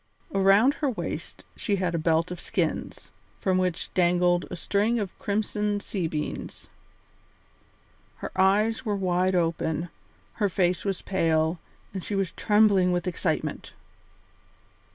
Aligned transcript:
Around 0.33 0.73
her 0.73 0.89
waist 0.89 1.45
she 1.55 1.75
had 1.75 1.93
a 1.93 1.99
belt 1.99 2.31
of 2.31 2.39
skins, 2.39 3.11
from 3.39 3.59
which 3.59 3.93
dangled 3.93 4.45
a 4.49 4.55
string 4.55 4.97
of 4.99 5.15
crimson 5.19 5.79
sea 5.79 6.07
beans. 6.07 6.69
Her 8.15 8.31
eyes 8.35 8.83
were 8.83 8.95
wide 8.95 9.35
open, 9.35 9.89
her 10.41 10.49
face 10.49 10.83
was 10.83 11.03
pale, 11.03 11.59
and 11.93 12.03
she 12.03 12.15
was 12.15 12.31
trembling 12.31 12.91
with 12.91 13.05
excitement. 13.05 13.73